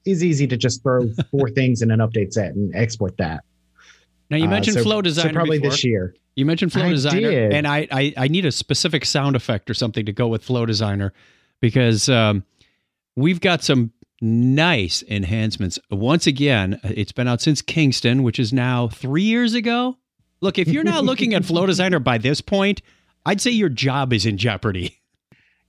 [0.05, 3.43] is easy to just throw four things in an update set and export that.
[4.29, 5.29] Now you uh, mentioned uh, so, Flow Designer.
[5.29, 5.71] So probably before.
[5.71, 6.15] this year.
[6.35, 7.53] You mentioned Flow I Designer, did.
[7.53, 10.65] and I, I, I need a specific sound effect or something to go with Flow
[10.65, 11.13] Designer
[11.59, 12.43] because um,
[13.15, 15.77] we've got some nice enhancements.
[15.91, 19.97] Once again, it's been out since Kingston, which is now three years ago.
[20.41, 22.81] Look, if you're not looking at Flow Designer by this point,
[23.25, 24.99] I'd say your job is in jeopardy.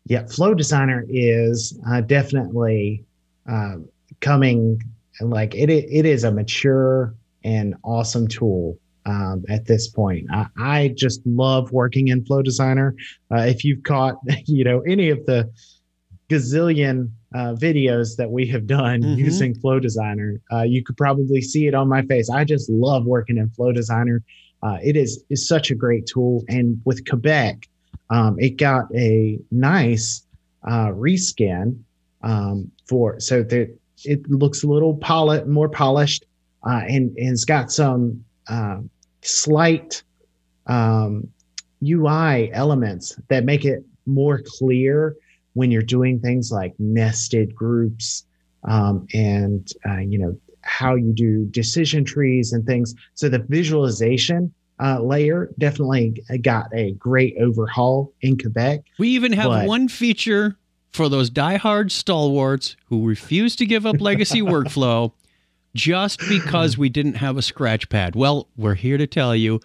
[0.07, 3.05] Yeah, Flow Designer is uh, definitely
[3.51, 3.77] uh,
[4.21, 4.81] coming
[5.21, 10.27] and like it it is a mature and awesome tool um, at this point.
[10.33, 12.95] I, I, just love working in Flow Designer.
[13.31, 15.51] Uh, if you've caught you know any of the
[16.31, 19.19] gazillion uh, videos that we have done mm-hmm.
[19.19, 20.41] using Flow Designer.
[20.53, 22.31] Uh, you could probably see it on my face.
[22.31, 24.23] I just love working in Flow Designer.
[24.63, 27.69] Uh, it is is such a great tool, and with Quebec,
[28.11, 30.27] um, it got a nice
[30.67, 31.79] uh, reskin
[32.23, 36.25] um, for so that it looks a little poli- more polished,
[36.67, 38.79] uh, and, and it's got some uh,
[39.23, 40.03] slight
[40.67, 41.29] um,
[41.83, 45.17] UI elements that make it more clear
[45.55, 48.25] when you're doing things like nested groups
[48.65, 52.95] um, and uh, you know how you do decision trees and things.
[53.15, 58.81] So the visualization uh, layer definitely got a great overhaul in Quebec.
[58.99, 60.57] We even have but, one feature
[60.95, 65.13] for those diehard stalwarts who refuse to give up legacy workflow
[65.75, 68.15] just because we didn't have a scratch pad.
[68.15, 69.61] Well, we're here to tell you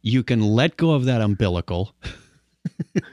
[0.00, 1.94] you can let go of that umbilical.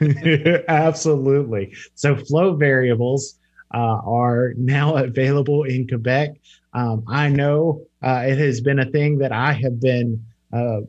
[0.68, 1.74] Absolutely.
[1.94, 3.38] So, flow variables
[3.74, 6.30] uh, are now available in Quebec.
[6.72, 10.80] Um, I know uh, it has been a thing that I have been uh,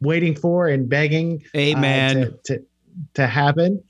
[0.00, 2.16] waiting for and begging uh, Amen.
[2.16, 2.64] To, to,
[3.14, 3.82] to, happen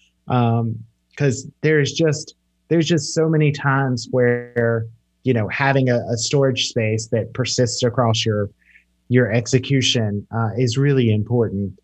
[1.18, 2.34] because there's just
[2.68, 4.86] there's just so many times where
[5.24, 8.48] you know having a, a storage space that persists across your
[9.08, 11.78] your execution uh, is really important.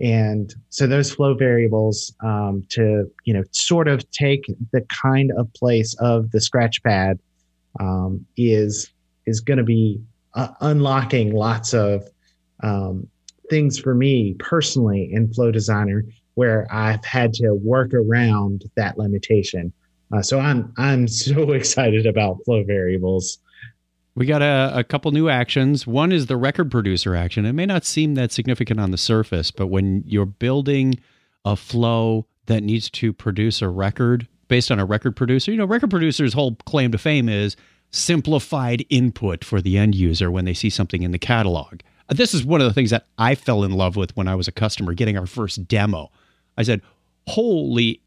[0.00, 5.52] And so those flow variables um, to you know sort of take the kind of
[5.52, 7.18] place of the scratch pad
[7.80, 8.90] um, is
[9.26, 10.00] is going to be
[10.34, 12.08] uh, unlocking lots of
[12.62, 13.06] um,
[13.50, 16.04] things for me personally in flow designer
[16.38, 19.72] where i've had to work around that limitation
[20.14, 23.38] uh, so i'm i'm so excited about flow variables
[24.14, 25.86] we got a, a, couple new actions.
[25.86, 27.44] One is the record producer action.
[27.44, 30.98] It may not seem that significant on the surface, but when you're building
[31.44, 35.66] a flow that needs to produce a record based on a record producer, you know,
[35.66, 37.54] record producer's whole claim to fame is
[37.92, 41.80] simplified input for the end user when they see something in the catalog.
[42.08, 44.48] This is one of the things that I fell in love with when I was
[44.48, 46.10] a customer getting our first demo.
[46.58, 46.82] I said,
[47.26, 48.02] Holy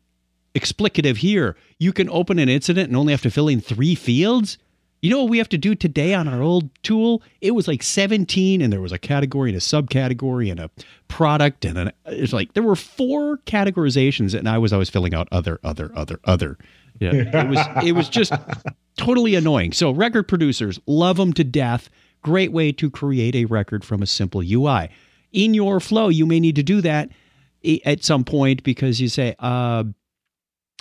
[0.54, 1.56] explicative here.
[1.80, 4.58] You can open an incident and only have to fill in three fields?
[5.02, 7.24] You know what we have to do today on our old tool?
[7.40, 10.70] It was like 17 and there was a category and a subcategory and a
[11.08, 15.28] product and an, it's like there were four categorizations and I was always filling out
[15.32, 16.58] other, other, other, other.
[17.00, 18.32] Yeah, it was it was just
[18.96, 19.72] totally annoying.
[19.72, 21.90] So record producers love them to death.
[22.22, 24.90] Great way to create a record from a simple UI.
[25.32, 27.10] In your flow, you may need to do that
[27.86, 29.84] at some point because you say, uh,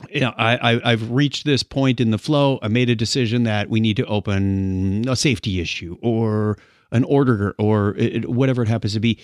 [0.08, 2.58] you know, I, I have reached this point in the flow.
[2.62, 6.56] I made a decision that we need to open a safety issue or
[6.90, 9.18] an order or it, whatever it happens to be.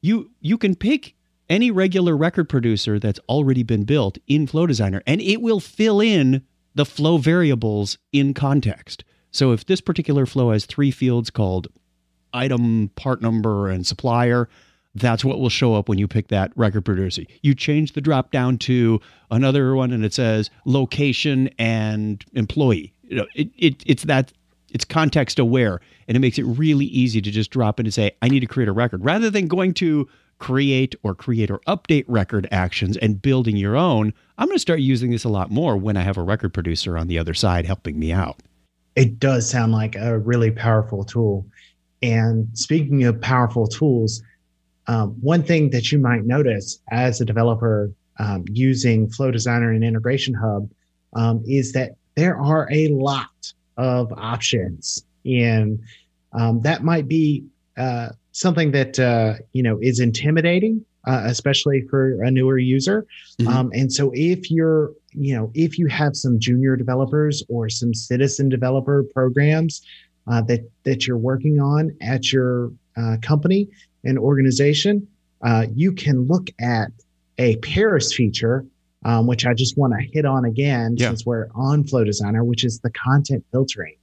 [0.00, 1.14] You you can pick
[1.50, 6.00] any regular record producer that's already been built in Flow Designer, and it will fill
[6.00, 6.42] in
[6.74, 9.04] the flow variables in context.
[9.30, 11.68] So if this particular flow has three fields called
[12.32, 14.48] item, part number, and supplier,
[14.94, 17.22] that's what will show up when you pick that record producer.
[17.42, 22.92] You change the drop down to another one and it says location and employee.
[23.02, 24.32] You know, it, it it's that
[24.70, 28.12] it's context aware and it makes it really easy to just drop in and say,
[28.22, 32.04] I need to create a record rather than going to create or create or update
[32.08, 34.12] record actions and building your own.
[34.38, 36.98] I'm going to start using this a lot more when I have a record producer
[36.98, 38.40] on the other side helping me out.
[38.96, 41.46] It does sound like a really powerful tool.
[42.02, 44.22] And speaking of powerful tools,
[44.86, 49.82] um, one thing that you might notice as a developer um, using Flow Designer and
[49.82, 50.68] Integration Hub
[51.14, 55.80] um, is that there are a lot of options, and
[56.32, 57.44] um, that might be
[57.76, 63.06] uh, something that uh, you know is intimidating, uh, especially for a newer user.
[63.40, 63.48] Mm-hmm.
[63.48, 67.94] Um, and so, if you're you know if you have some junior developers or some
[67.94, 69.82] citizen developer programs
[70.28, 73.68] uh, that that you're working on at your uh, company
[74.04, 75.06] an organization,
[75.42, 76.88] uh, you can look at
[77.38, 78.64] a Paris feature,
[79.04, 81.08] um, which I just want to hit on again yeah.
[81.08, 83.96] since we're on Flow Designer, which is the content filtering.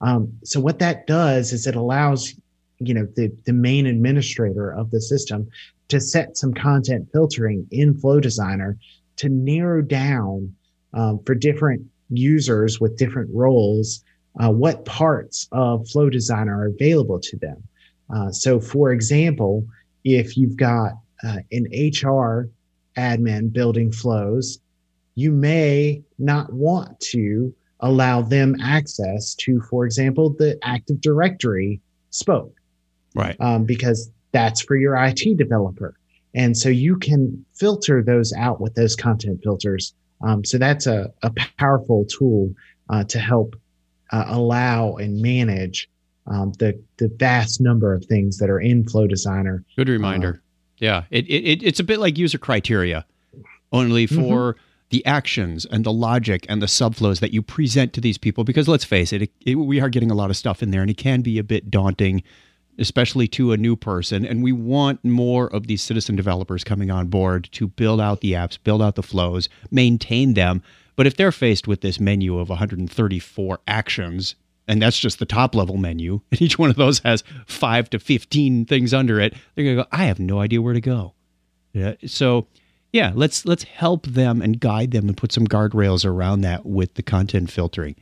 [0.00, 2.34] Um, so what that does is it allows
[2.78, 5.48] you know the, the main administrator of the system
[5.88, 8.76] to set some content filtering in Flow Designer
[9.16, 10.54] to narrow down
[10.92, 14.04] um, for different users with different roles
[14.40, 17.62] uh, what parts of Flow Designer are available to them.
[18.14, 19.66] Uh, so, for example,
[20.04, 20.92] if you've got
[21.22, 22.48] uh, an HR
[22.96, 24.58] admin building flows,
[25.14, 31.80] you may not want to allow them access to, for example, the Active Directory
[32.10, 32.54] spoke.
[33.14, 33.36] Right.
[33.40, 35.94] Um, because that's for your IT developer.
[36.34, 41.12] And so you can filter those out with those content filters Um, so that's a,
[41.22, 42.52] a powerful tool
[42.90, 43.56] uh, to help
[44.10, 45.88] uh, allow and manage
[46.26, 49.64] um, the the vast number of things that are in Flow Designer.
[49.76, 50.36] Good reminder.
[50.36, 50.40] Uh,
[50.78, 53.06] yeah, it, it it's a bit like user criteria,
[53.72, 54.22] only mm-hmm.
[54.22, 54.60] for mm-hmm.
[54.90, 58.44] the actions and the logic and the subflows that you present to these people.
[58.44, 60.80] Because let's face it, it, it, we are getting a lot of stuff in there,
[60.82, 62.22] and it can be a bit daunting,
[62.78, 64.24] especially to a new person.
[64.24, 68.32] And we want more of these citizen developers coming on board to build out the
[68.32, 70.62] apps, build out the flows, maintain them.
[70.96, 74.36] But if they're faced with this menu of 134 actions
[74.66, 77.98] and that's just the top level menu, and each one of those has five to
[77.98, 81.14] 15 things under it, they're going to go, I have no idea where to go.
[81.72, 81.94] Yeah.
[82.06, 82.46] So,
[82.92, 86.94] yeah, let's let's help them and guide them and put some guardrails around that with
[86.94, 87.96] the content filtering.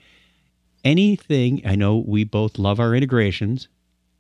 [0.85, 3.69] Anything, I know we both love our integrations.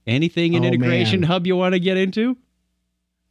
[0.06, 1.28] Anything in oh, Integration man.
[1.28, 2.36] Hub you want to get into?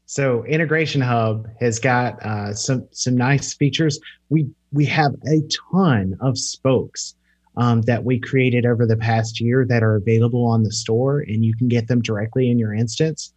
[0.05, 3.99] So Integration Hub has got uh, some some nice features.
[4.29, 5.41] We we have a
[5.71, 7.15] ton of spokes
[7.57, 11.43] um, that we created over the past year that are available on the store and
[11.43, 13.33] you can get them directly in your instance.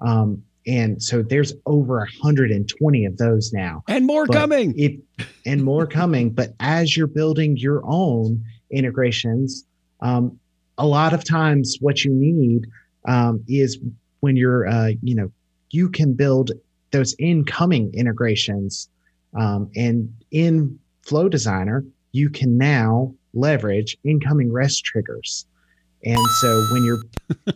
[0.00, 3.82] Um, and so there's over 120 of those now.
[3.88, 4.74] And more but coming.
[4.78, 5.00] it,
[5.46, 6.30] and more coming.
[6.30, 9.64] But as you're building your own integrations
[10.00, 10.38] um,
[10.76, 12.66] a lot of times what you need
[13.06, 13.78] um, is
[14.20, 15.30] when you're uh, you know
[15.70, 16.52] you can build
[16.90, 18.88] those incoming integrations
[19.38, 25.46] um, and in flow designer you can now leverage incoming REST triggers.
[26.04, 27.02] And so when you're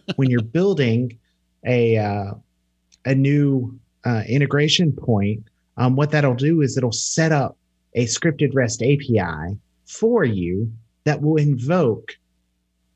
[0.16, 1.18] when you're building
[1.64, 2.35] a uh,
[3.05, 5.45] a new uh, integration point,
[5.77, 7.57] um, what that'll do is it'll set up
[7.95, 9.57] a scripted REST API
[9.87, 10.73] for you
[11.05, 12.12] that will invoke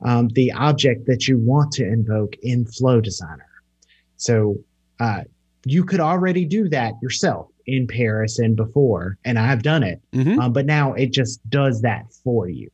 [0.01, 3.47] um, the object that you want to invoke in Flow Designer.
[4.17, 4.57] So
[4.99, 5.23] uh,
[5.65, 10.01] you could already do that yourself in Paris and before, and I've done it.
[10.13, 10.39] Mm-hmm.
[10.39, 12.69] Um, but now it just does that for you,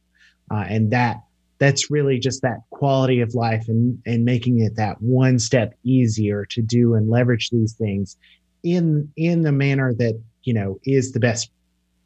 [0.52, 1.18] uh, and that
[1.60, 6.46] that's really just that quality of life and and making it that one step easier
[6.46, 8.18] to do and leverage these things
[8.64, 11.52] in in the manner that you know is the best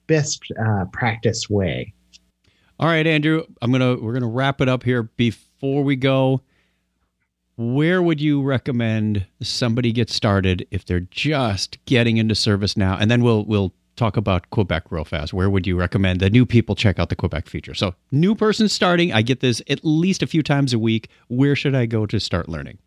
[0.08, 1.94] best uh, practice way.
[2.80, 5.04] All right, Andrew, I'm gonna we're gonna wrap it up here.
[5.04, 6.42] Before we go,
[7.58, 12.98] where would you recommend somebody get started if they're just getting into ServiceNow?
[13.00, 15.34] And then we'll we'll talk about Quebec real fast.
[15.34, 17.74] Where would you recommend the new people check out the Quebec feature?
[17.74, 21.10] So, new person starting, I get this at least a few times a week.
[21.28, 22.78] Where should I go to start learning?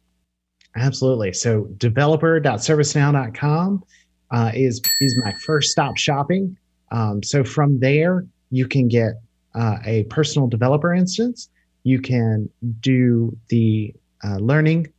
[0.76, 1.32] Absolutely.
[1.32, 3.84] So, developer.servicenow.com
[4.30, 6.56] uh, is is my first stop shopping.
[6.92, 9.12] Um, so from there, you can get
[9.54, 11.50] uh, a personal developer instance.
[11.82, 12.48] You can
[12.80, 13.94] do the
[14.24, 14.92] uh, learning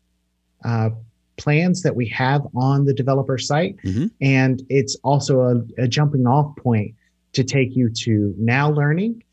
[0.65, 0.89] uh,
[1.37, 3.77] plans that we have on the developer site.
[3.83, 4.07] Mm-hmm.
[4.21, 6.93] And it's also a, a, jumping off point
[7.33, 9.23] to take you to Now Learning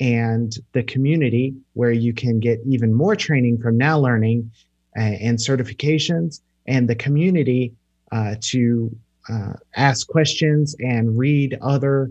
[0.00, 4.50] and the community where you can get even more training from Now Learning
[4.96, 7.72] uh, and certifications and the community
[8.12, 8.94] uh, to
[9.30, 12.10] uh, ask questions and read other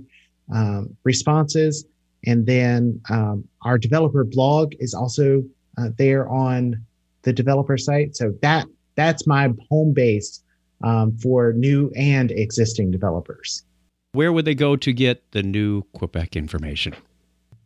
[0.53, 1.85] um, responses.
[2.25, 5.43] And then um, our developer blog is also
[5.77, 6.83] uh, there on
[7.23, 8.15] the developer site.
[8.15, 10.43] So that that's my home base
[10.83, 13.63] um, for new and existing developers.
[14.11, 16.93] Where would they go to get the new Quebec information?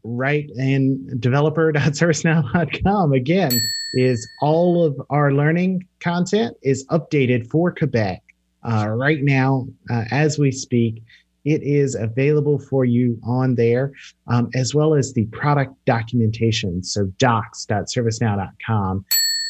[0.04, 3.52] Right in developer.servicenow.com again
[3.94, 8.24] is all of our learning content is updated for Quebec
[8.64, 11.04] uh, right now uh, as we speak.
[11.44, 13.92] It is available for you on there,
[14.28, 16.84] um, as well as the product documentation.
[16.84, 19.06] So docs.servicenow.com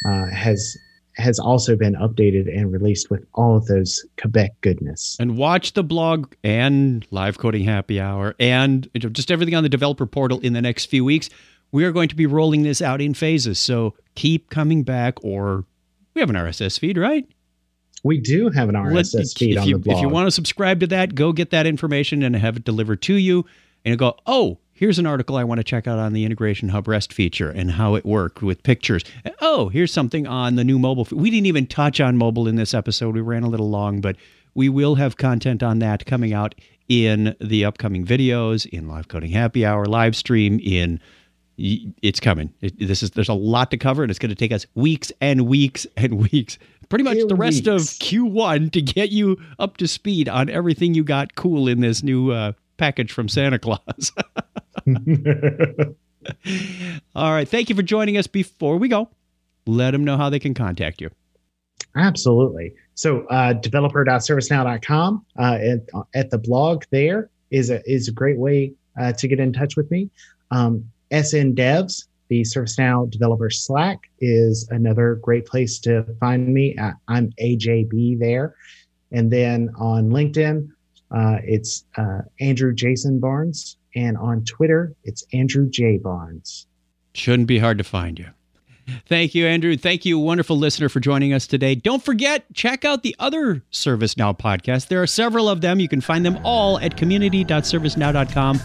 [0.06, 0.78] uh, has
[1.18, 5.18] has also been updated and released with all of those Quebec goodness.
[5.20, 10.06] And watch the blog and live coding happy hour and just everything on the developer
[10.06, 11.30] portal in the next few weeks.
[11.72, 13.60] We are going to be rolling this out in phases.
[13.60, 15.66] So keep coming back, or
[16.14, 17.28] we have an RSS feed, right?
[18.04, 19.98] We do have an RSS Let, feed on you, the blog.
[19.98, 23.02] If you want to subscribe to that, go get that information and have it delivered
[23.04, 23.46] to you.
[23.84, 26.70] And you go, oh, here's an article I want to check out on the Integration
[26.70, 29.04] Hub REST feature and how it worked with pictures.
[29.42, 31.08] Oh, here's something on the new mobile.
[31.12, 33.16] We didn't even touch on mobile in this episode.
[33.16, 34.16] We ran a little long, but
[34.54, 36.56] we will have content on that coming out
[36.88, 41.00] in the upcoming videos, in Live Coding Happy Hour live stream, in
[41.58, 42.54] it's coming.
[42.62, 45.12] It, this is there's a lot to cover, and it's going to take us weeks
[45.22, 47.68] and weeks and weeks, pretty much the rest weeks.
[47.68, 52.04] of Q1 to get you up to speed on everything you got cool in this
[52.04, 54.12] new uh, package from Santa Claus.
[57.16, 57.48] All right.
[57.48, 58.28] Thank you for joining us.
[58.28, 59.10] Before we go,
[59.66, 61.10] let them know how they can contact you.
[61.96, 62.74] Absolutely.
[62.96, 65.80] So, uh, developer.servicenow.com uh, at,
[66.14, 69.78] at the blog there, is a is a great way uh, to get in touch
[69.78, 70.10] with me.
[70.52, 76.76] Um, SN Devs, the ServiceNow developer Slack, is another great place to find me.
[76.80, 78.56] I, I'm AJB there,
[79.12, 80.68] and then on LinkedIn,
[81.12, 86.68] uh, it's uh, Andrew Jason Barnes, and on Twitter, it's Andrew J Barnes.
[87.14, 88.28] Shouldn't be hard to find you.
[89.06, 89.76] Thank you, Andrew.
[89.76, 91.76] Thank you, wonderful listener, for joining us today.
[91.76, 94.88] Don't forget, check out the other ServiceNow podcasts.
[94.88, 95.80] There are several of them.
[95.80, 98.60] You can find them all at community.servicenow.com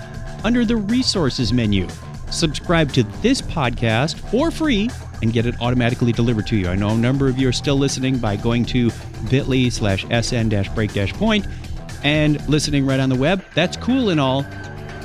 [0.45, 1.89] under the resources menu.
[2.31, 4.91] Subscribe to this podcast for free
[5.23, 6.69] and get it automatically delivered to you.
[6.69, 8.91] I know a number of you are still listening by going to
[9.29, 11.47] bit.ly slash sn break point
[12.05, 13.45] and listening right on the web.
[13.55, 14.45] That's cool and all.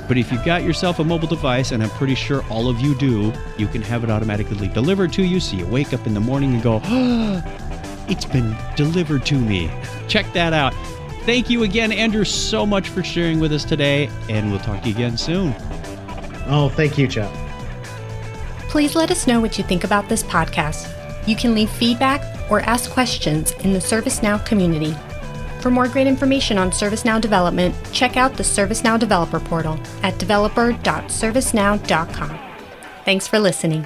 [0.08, 2.95] But if you've got yourself a mobile device, and I'm pretty sure all of you
[2.95, 5.39] do, you can have it automatically delivered to you.
[5.39, 9.70] So you wake up in the morning and go, oh, it's been delivered to me.
[10.08, 10.74] Check that out.
[11.24, 14.89] Thank you again, Andrew, so much for sharing with us today, and we'll talk to
[14.89, 15.54] you again soon.
[16.48, 17.34] Oh, thank you, Chuck.
[18.70, 20.93] Please let us know what you think about this podcast.
[21.28, 24.95] You can leave feedback or ask questions in the ServiceNow community.
[25.62, 32.39] For more great information on ServiceNow development, check out the ServiceNow Developer Portal at developer.servicenow.com.
[33.05, 33.86] Thanks for listening.